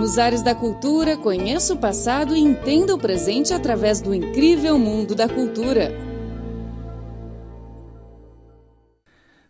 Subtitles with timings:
[0.00, 5.14] Nos ares da cultura, conheça o passado e entenda o presente através do incrível mundo
[5.14, 5.92] da cultura.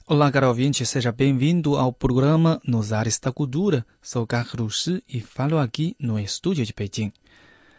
[0.05, 3.87] Olá, caro ouvinte, seja bem-vindo ao programa Nos Ares da Cultura.
[4.03, 7.13] Sou Carlos e falo aqui no estúdio de Pequim.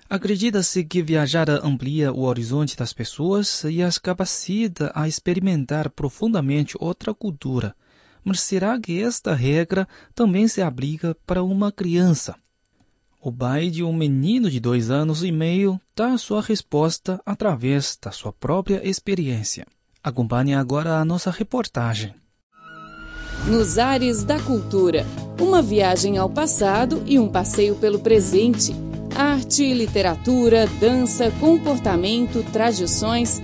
[0.09, 7.13] Acredita-se que viajar amplia o horizonte das pessoas e as capacita a experimentar profundamente outra
[7.13, 7.75] cultura.
[8.23, 9.85] Mas será que esta regra
[10.15, 12.33] também se aplica para uma criança?
[13.23, 18.09] O pai de um menino de dois anos e meio dá sua resposta através da
[18.09, 19.67] sua própria experiência.
[20.03, 22.15] Acompanhe agora a nossa reportagem.
[23.45, 25.05] Nos ares da cultura,
[25.39, 28.73] uma viagem ao passado e um passeio pelo presente
[29.15, 33.39] arte, literatura, dança, comportamento, tradições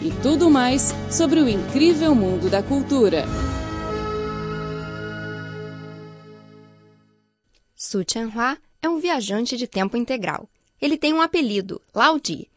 [0.00, 3.26] e tudo mais sobre o incrível mundo da cultura.
[7.76, 10.48] Su Chanhua é um viajante de tempo integral.
[10.80, 12.48] Ele tem um apelido, Laudi.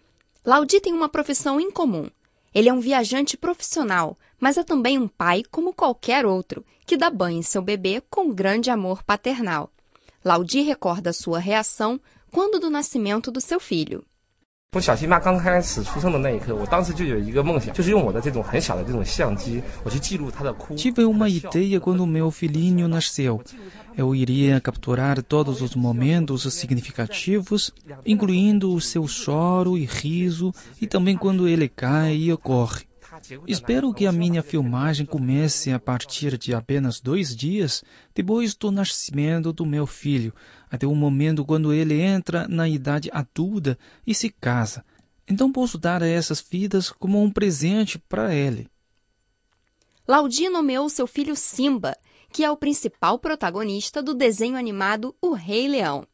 [0.45, 2.09] Laudi tem uma profissão incomum.
[2.53, 7.09] Ele é um viajante profissional, mas é também um pai como qualquer outro, que dá
[7.09, 9.71] banho em seu bebê com grande amor paternal.
[10.23, 11.99] Laudi recorda sua reação
[12.31, 14.05] quando do nascimento do seu filho.
[20.77, 23.41] Tive uma ideia quando meu filhinho nasceu.
[23.97, 27.73] Eu iria capturar todos os momentos significativos,
[28.05, 32.85] incluindo o seu choro e riso, e também quando ele cai e corre.
[33.45, 37.83] Espero que a minha filmagem comece a partir de apenas dois dias
[38.15, 40.33] depois do nascimento do meu filho,
[40.71, 43.77] até o momento quando ele entra na idade adulta
[44.07, 44.85] e se casa.
[45.27, 48.67] Então posso dar essas vidas como um presente para ele.
[50.07, 51.95] Laudi nomeou seu filho Simba,
[52.31, 56.07] que é o principal protagonista do desenho animado O Rei Leão.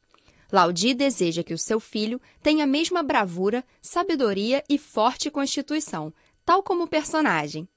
[0.52, 6.13] Laudi deseja que o seu filho tenha a mesma bravura, sabedoria e forte constituição,
[6.44, 7.67] tal como o personagem.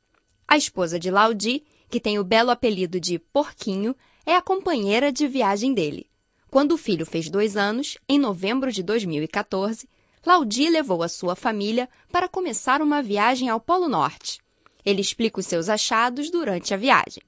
[0.46, 5.26] A esposa de Laudi, que tem o belo apelido de Porquinho, é a companheira de
[5.26, 6.09] viagem dele.
[6.50, 9.88] Quando o filho fez dois anos, em novembro de 2014,
[10.26, 14.40] Laudi levou a sua família para começar uma viagem ao Polo Norte.
[14.84, 17.22] Ele explica os seus achados durante a viagem.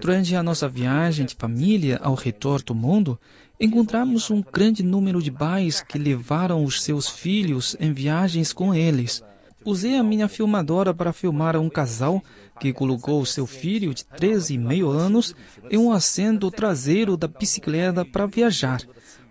[0.00, 3.18] Durante a nossa viagem de família ao redor do mundo,
[3.58, 9.24] encontramos um grande número de pais que levaram os seus filhos em viagens com eles.
[9.66, 12.22] Usei a minha filmadora para filmar um casal
[12.60, 15.34] que colocou seu filho de 13,5 anos
[15.68, 18.80] em um assento traseiro da bicicleta para viajar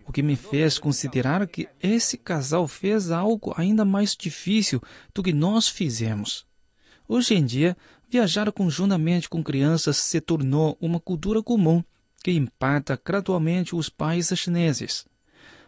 [0.05, 4.81] o que me fez considerar que esse casal fez algo ainda mais difícil
[5.13, 6.45] do que nós fizemos.
[7.07, 7.75] Hoje em dia,
[8.09, 11.83] viajar conjuntamente com crianças se tornou uma cultura comum
[12.23, 15.05] que impacta gradualmente os pais chineses.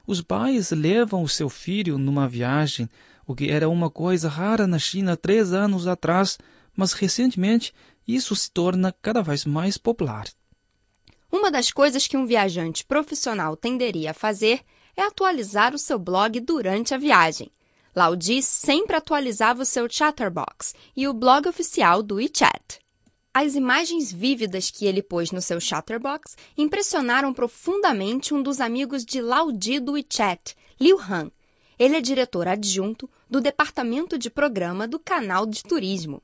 [0.06, 2.90] Os pais levam o seu filho numa viagem,
[3.28, 6.40] o que era uma coisa rara na China três anos atrás,
[6.74, 7.74] mas recentemente
[8.08, 10.26] isso se torna cada vez mais popular.
[11.30, 14.62] Uma das coisas que um viajante profissional tenderia a fazer
[14.96, 17.52] é atualizar o seu blog durante a viagem.
[17.94, 22.80] Laudi sempre atualizava o seu Chatterbox e o blog oficial do WeChat.
[23.34, 29.22] As imagens vívidas que ele pôs no seu Chatterbox impressionaram profundamente um dos amigos de
[29.22, 31.30] Laudi do WeChat, Liu Han.
[31.78, 36.22] Ele é diretor adjunto do departamento de programa do canal de turismo.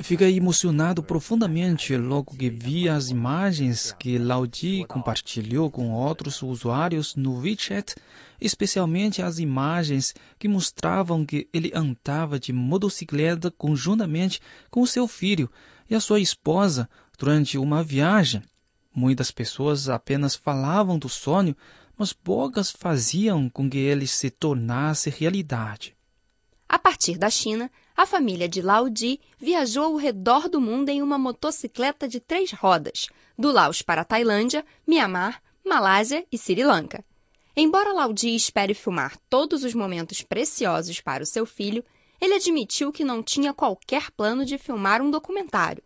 [0.00, 7.40] Fiquei emocionado profundamente logo que vi as imagens que Laudi compartilhou com outros usuários no
[7.40, 7.96] WeChat,
[8.40, 14.40] especialmente as imagens que mostravam que ele andava de motocicleta conjuntamente
[14.70, 15.50] com seu filho
[15.90, 16.88] e a sua esposa
[17.18, 18.40] durante uma viagem.
[18.94, 21.56] Muitas pessoas apenas falavam do sonho,
[21.96, 25.96] mas poucas faziam com que ele se tornasse realidade.
[26.68, 31.02] A partir da China, a família de Lao Di viajou ao redor do mundo em
[31.02, 33.06] uma motocicleta de três rodas,
[33.38, 37.04] do Laos para a Tailândia, Mianmar, Malásia e Sri Lanka.
[37.56, 41.84] Embora Lao Di espere filmar todos os momentos preciosos para o seu filho,
[42.20, 45.82] ele admitiu que não tinha qualquer plano de filmar um documentário.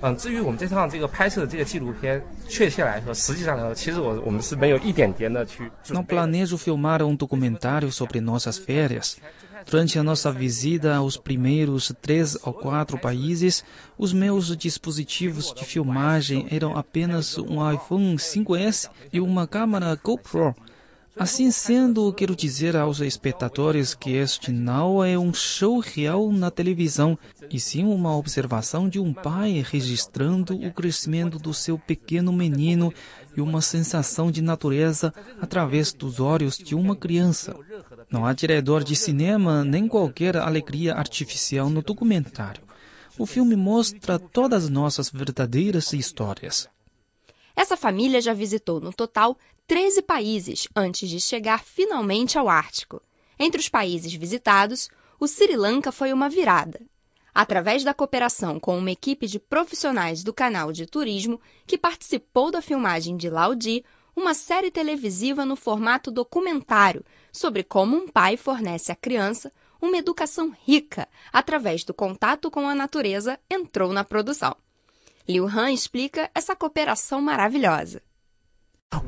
[0.00, 5.70] 嗯，至于我们这趟这个拍摄的这个纪录片，确切来说，实际上来说，其实我我们是没有一点点的去。
[5.90, 9.18] Não planejo filmar um documentário sobre nossas férias.
[9.64, 13.62] Durante a nossa visita aos primeiros três ou quatro países,
[13.96, 20.52] os meus dispositivos de filmagem eram apenas um iPhone 5S e uma câmera GoPro.
[21.19, 27.17] Assim sendo, quero dizer aos espectadores que este não é um show real na televisão,
[27.49, 32.93] e sim uma observação de um pai registrando o crescimento do seu pequeno menino
[33.35, 35.11] e uma sensação de natureza
[35.41, 37.55] através dos olhos de uma criança.
[38.11, 42.61] Não há diretor de cinema nem qualquer alegria artificial no documentário.
[43.17, 46.69] O filme mostra todas as nossas verdadeiras histórias.
[47.55, 49.35] Essa família já visitou, no total,
[49.67, 53.01] 13 países antes de chegar finalmente ao Ártico.
[53.37, 56.79] Entre os países visitados, o Sri Lanka foi uma virada.
[57.35, 62.61] Através da cooperação com uma equipe de profissionais do canal de turismo que participou da
[62.61, 63.83] filmagem de Laudi,
[64.15, 70.55] uma série televisiva no formato documentário sobre como um pai fornece à criança uma educação
[70.65, 74.55] rica através do contato com a natureza entrou na produção.
[75.27, 78.01] Liu Han explica essa cooperação maravilhosa.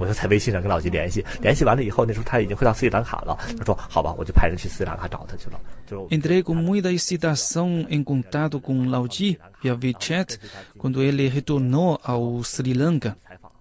[6.12, 10.38] Entrei com muita excitação em contato com Lao Ji via WeChat
[10.78, 13.16] quando ele retornou ao Sri Lanka.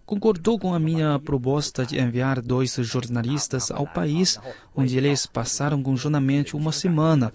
[0.04, 4.40] Concordou com a minha proposta de enviar dois jornalistas ao país,
[4.74, 7.32] onde eles passaram conjuntamente uma semana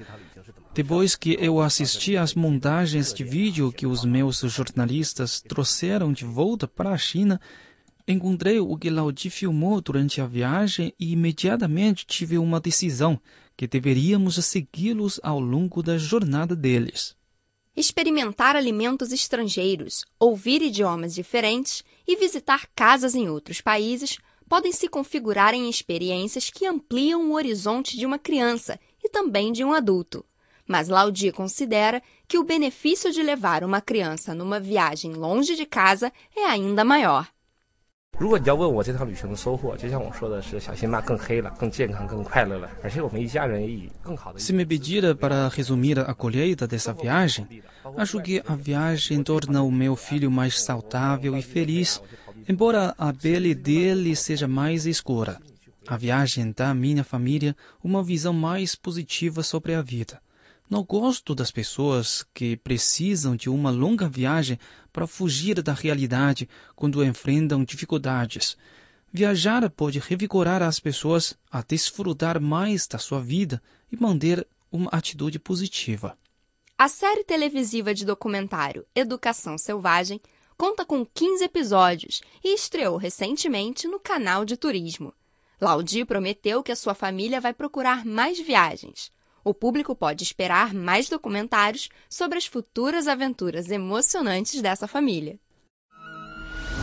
[0.74, 6.68] depois que eu assisti às montagens de vídeo que os meus jornalistas trouxeram de volta
[6.68, 7.40] para a China,
[8.08, 13.20] encontrei o que Laudi filmou durante a viagem e imediatamente tive uma decisão
[13.56, 17.16] que deveríamos segui-los ao longo da jornada deles.
[17.76, 24.18] Experimentar alimentos estrangeiros, ouvir idiomas diferentes e visitar casas em outros países
[24.48, 29.64] podem se configurar em experiências que ampliam o horizonte de uma criança e também de
[29.64, 30.24] um adulto.
[30.68, 36.12] Mas Laudi considera que o benefício de levar uma criança numa viagem longe de casa
[36.36, 37.33] é ainda maior.
[44.38, 47.64] Se me pedir para resumir a colheita dessa viagem,
[47.98, 52.02] acho que a viagem torna o meu filho mais saudável e feliz,
[52.48, 55.40] embora a pele dele seja mais escura.
[55.88, 60.23] A viagem dá à minha família uma visão mais positiva sobre a vida.
[60.70, 64.58] Não gosto das pessoas que precisam de uma longa viagem
[64.92, 68.58] para fugir da realidade quando enfrentam dificuldades.
[69.12, 73.62] Viajar pode revigorar as pessoas a desfrutar mais da sua vida
[73.92, 76.18] e manter uma atitude positiva.
[76.76, 80.20] A série televisiva de documentário Educação Selvagem
[80.58, 85.14] conta com 15 episódios e estreou recentemente no canal de turismo.
[85.62, 89.12] Laudi prometeu que a sua família vai procurar mais viagens
[89.44, 95.40] o público pode esperar mais documentários sobre as futuras aventuras emocionantes dessa família.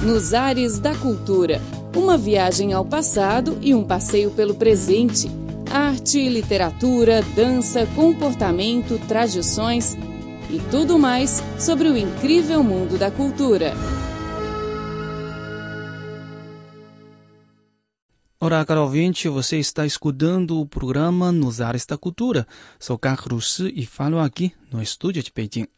[0.02, 1.60] Nos Ares da Cultura
[1.96, 5.28] uma viagem ao passado e um passeio pelo presente.
[5.70, 9.96] Arte, literatura, dança, comportamento, tradições
[10.48, 13.72] e tudo mais sobre o incrível mundo da cultura.
[18.42, 22.46] Olá, caro ouvinte, você está escutando o programa Nos Ares da Cultura.
[22.78, 25.68] Sou Carlos Shi e falo aqui no estúdio de Beijing.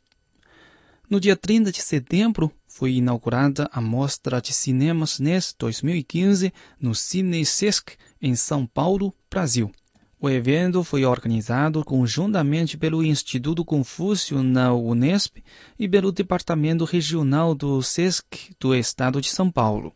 [1.10, 7.44] No dia 30 de setembro, foi inaugurada a Mostra de Cinema chinês 2015 no Cine
[7.44, 9.68] Sesc, em São Paulo, Brasil.
[10.20, 15.38] O evento foi organizado conjuntamente pelo Instituto Confúcio na Unesp
[15.76, 19.92] e pelo Departamento Regional do SESC do Estado de São Paulo.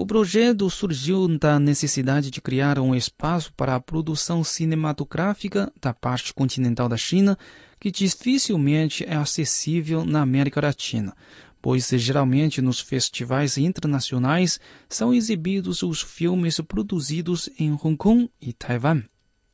[0.00, 6.32] O projeto surgiu da necessidade de criar um espaço para a produção cinematográfica da parte
[6.32, 7.36] continental da China,
[7.80, 11.16] que dificilmente é acessível na América Latina,
[11.60, 19.02] pois geralmente nos festivais internacionais são exibidos os filmes produzidos em Hong Kong e Taiwan.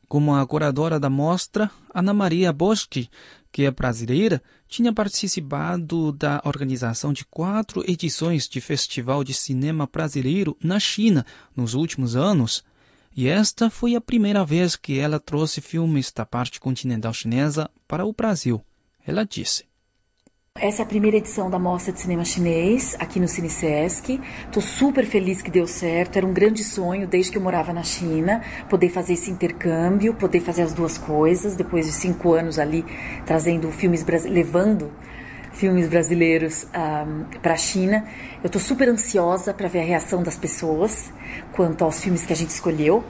[0.06, 3.08] Como a curadora da mostra, Ana Maria Boschi,
[3.54, 10.56] que é brasileira, tinha participado da organização de quatro edições de Festival de Cinema Brasileiro
[10.60, 12.64] na China nos últimos anos,
[13.16, 18.04] e esta foi a primeira vez que ela trouxe filmes da parte continental chinesa para
[18.04, 18.60] o Brasil.
[19.06, 19.64] Ela disse.
[20.60, 24.20] Essa é a primeira edição da Mostra de Cinema Chinês, aqui no Cine Sesc.
[24.46, 26.16] Estou super feliz que deu certo.
[26.16, 30.38] Era um grande sonho, desde que eu morava na China, poder fazer esse intercâmbio, poder
[30.38, 31.56] fazer as duas coisas.
[31.56, 32.84] Depois de cinco anos ali,
[33.26, 34.92] trazendo filmes, levando
[35.52, 38.04] filmes brasileiros um, para a China.
[38.40, 41.12] Eu estou super ansiosa para ver a reação das pessoas
[41.50, 43.02] quanto aos filmes que a gente escolheu.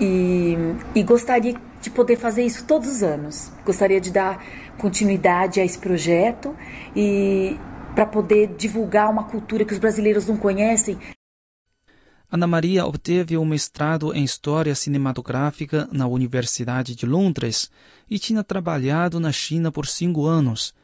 [0.00, 0.56] E,
[0.94, 3.50] e gostaria de poder fazer isso todos os anos.
[3.64, 4.44] Gostaria de dar
[4.78, 6.56] continuidade a esse projeto
[6.94, 7.56] e
[7.94, 10.96] para poder divulgar uma cultura que os brasileiros não conhecem.
[12.30, 17.70] Ana Maria obteve um mestrado em História Cinematográfica na Universidade de Londres
[18.08, 20.74] e tinha trabalhado na China por cinco anos.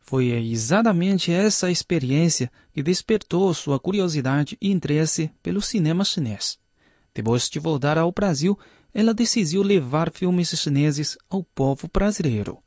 [0.00, 6.58] Foi exatamente essa experiência que despertou sua curiosidade e interesse pelo cinema chinês.
[7.12, 8.56] Depois de voltar ao Brasil,
[8.94, 12.58] ela decidiu levar filmes chineses ao povo brasileiro.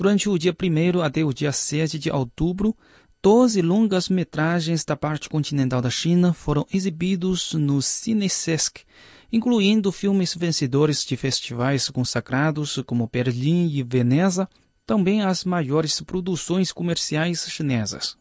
[0.00, 2.74] Durante o dia 1 até o dia 7 de outubro,
[3.22, 8.80] Doze longas-metragens da parte continental da China foram exibidos no CineSesc,
[9.30, 14.48] incluindo filmes vencedores de festivais consagrados como Berlim e Veneza,
[14.86, 18.16] também as maiores produções comerciais chinesas.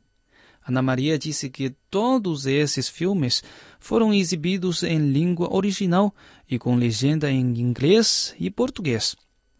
[0.68, 3.42] Ana Maria disse que todos esses filmes
[3.80, 6.14] foram exibidos em língua original
[6.52, 9.16] e com legenda em inglês e português.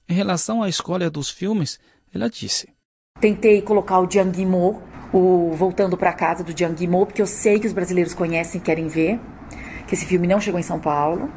[0.10, 1.80] Em relação à escolha dos filmes,
[2.14, 2.68] ela disse:
[3.20, 7.60] Tentei colocar o Jiang Yimou o Voltando para Casa do Jiang Yimou, porque eu sei
[7.60, 9.20] que os brasileiros conhecem e querem ver,
[9.88, 11.30] que esse filme não chegou em São Paulo.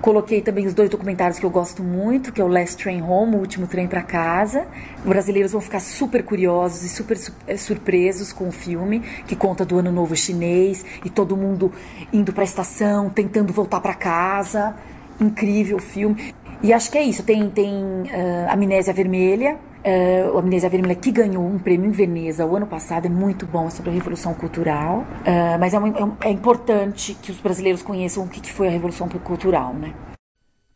[0.00, 3.36] Coloquei também os dois documentários que eu gosto muito, que é o Last Train Home,
[3.36, 4.66] o último trem para casa.
[4.98, 9.64] Os brasileiros vão ficar super curiosos e super eh, surpresos com o filme, que conta
[9.64, 11.72] do ano novo chinês e todo mundo
[12.12, 14.74] indo para a estação, tentando voltar para casa.
[15.18, 16.34] Incrível o filme.
[16.62, 17.22] E acho que é isso.
[17.22, 22.46] Tem, tem uh, Amnésia Vermelha, Uh, a Amnésia Vermelha, que ganhou um prêmio em Veneza
[22.46, 25.00] o ano passado, é muito bom, é sobre a Revolução Cultural.
[25.00, 28.68] Uh, mas é, uma, é, é, importante que os brasileiros conheçam o que, que foi
[28.68, 29.94] a Revolução Cultural, né?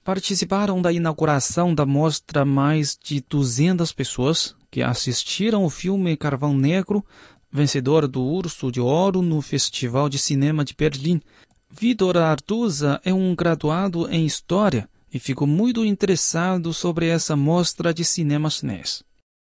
[0.05, 7.03] Participaram da inauguração da mostra mais de 200 pessoas que assistiram o filme Carvão Negro,
[7.51, 11.23] vencedor do Urso de Ouro no Festival de Cinema de Berlim.
[11.71, 18.05] Vitor Artuza é um graduado em História e fico muito interessado sobre essa mostra de
[18.05, 19.03] cinema chinês.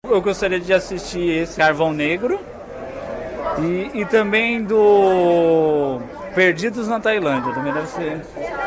[0.03, 2.39] Eu gostaria de assistir esse Carvão Negro
[3.59, 6.00] e, e também do
[6.35, 8.21] Perdidos na Tailândia, também deve ser.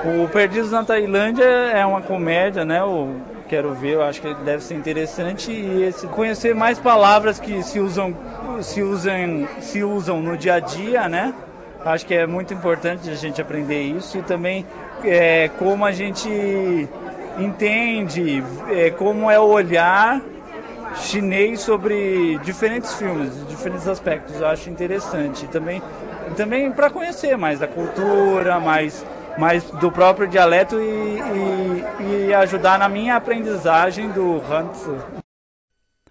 [0.04, 2.80] O Perdidos na Tailândia é uma comédia, né?
[2.80, 7.62] Eu quero ver, eu acho que deve ser interessante e esse, conhecer mais palavras que
[7.62, 8.16] se usam,
[8.62, 11.34] se usam, se usam no dia a dia, né?
[11.84, 14.66] Acho que é muito importante a gente aprender isso e também
[15.04, 16.28] é, como a gente
[17.38, 20.20] entende, é, como é o olhar
[20.96, 24.36] chinês sobre diferentes filmes, diferentes aspectos.
[24.36, 25.46] Eu acho interessante.
[25.48, 25.82] Também,
[26.36, 29.04] também para conhecer mais da cultura, mais,
[29.38, 31.20] mais do próprio dialeto e,
[32.00, 34.96] e, e ajudar na minha aprendizagem do Hantsu.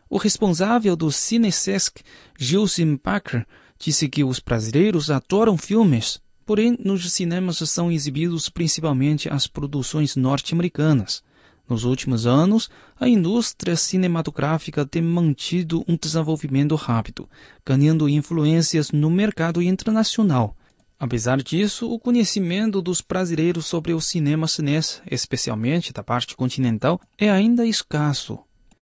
[0.09, 2.01] O responsável do CineSesc,
[2.37, 3.45] Gilson Parker,
[3.77, 11.21] disse que os brasileiros adoram filmes Porém, nos cinemas são exibidos principalmente as produções norte-americanas.
[11.69, 17.29] Nos últimos anos, a indústria cinematográfica tem mantido um desenvolvimento rápido,
[17.65, 20.55] ganhando influências no mercado internacional.
[20.97, 27.29] Apesar disso, o conhecimento dos brasileiros sobre o cinema chinês, especialmente da parte continental, é
[27.29, 28.39] ainda escasso.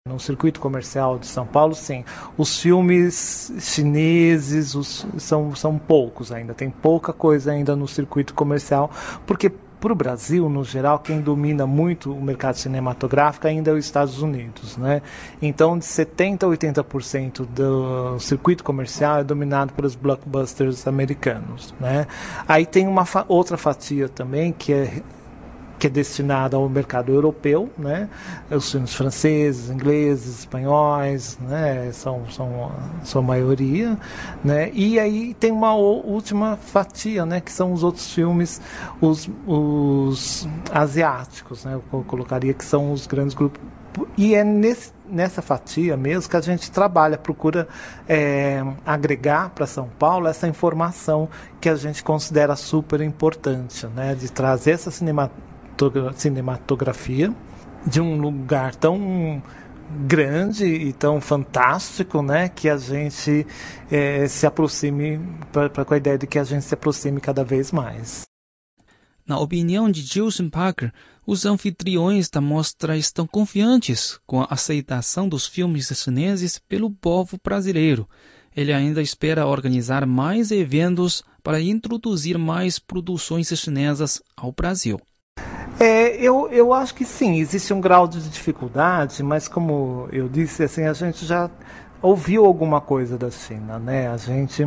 [0.08, 2.04] No circuito comercial de São Paulo, sim.
[2.38, 8.90] Os filmes chineses os, são, são poucos ainda, tem pouca coisa ainda no circuito comercial,
[9.26, 13.86] porque para o Brasil, no geral, quem domina muito o mercado cinematográfico ainda é os
[13.86, 14.76] Estados Unidos.
[14.76, 15.02] Né?
[15.42, 21.74] Então, de 70% a 80% do circuito comercial é dominado pelos blockbusters americanos.
[21.80, 22.08] Né?
[22.48, 25.02] Aí tem uma fa outra fatia também, que é
[25.78, 28.10] que é destinada ao mercado europeu, né?
[28.50, 31.92] Os filmes franceses, ingleses, espanhóis, né?
[31.92, 32.72] São, são
[33.04, 33.98] sua maioria,
[34.44, 34.72] né?
[34.74, 37.42] E aí tem uma última fatia, né?
[37.42, 38.62] Que são os outros filmes,
[39.00, 41.76] os, os asiáticos, né?
[41.76, 43.62] Eu colocaria que são os grandes grupos
[44.18, 47.68] e é nesse, nessa fatia mesmo que a gente trabalha, procura
[48.08, 51.30] é, agregar para São Paulo essa informação
[51.60, 54.14] que a gente considera super importante, né?
[54.14, 55.32] De trazer essa cinema,
[56.16, 57.34] cinematografia
[57.86, 59.42] de um lugar tão
[60.06, 63.48] grande e tão fantástico, né, que a gente
[63.90, 65.20] é, se aproxime
[65.52, 68.24] para com a ideia de que a gente se aproxime cada vez mais.
[69.26, 70.94] Na opinião de Gilson Parker,
[71.26, 78.08] os anfitriões da mostra estão confiantes com a aceitação dos filmes chineses pelo povo brasileiro.
[78.56, 85.00] Ele ainda espera organizar mais eventos para introduzir mais produções chinesas ao Brasil.
[85.80, 90.64] É, eu, eu acho que sim, existe um grau de dificuldade, mas como eu disse,
[90.64, 91.52] assim, a gente já
[92.02, 94.08] ouviu alguma coisa da China, né?
[94.08, 94.66] A gente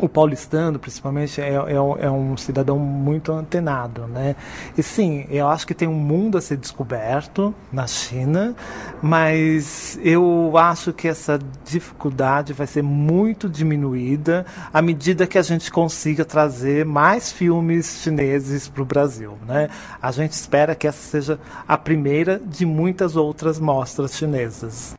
[0.00, 4.36] o paulistano, principalmente, é, é, é, um cidadão muito antenado, né?
[4.76, 8.54] E sim, eu acho que tem um mundo a ser descoberto na China,
[9.02, 15.70] mas eu acho que essa dificuldade vai ser muito diminuída à medida que a gente
[15.70, 19.68] consiga trazer mais filmes chineses para o Brasil, né?
[20.00, 24.94] A gente espera que essa seja a primeira de muitas outras mostras chinesas.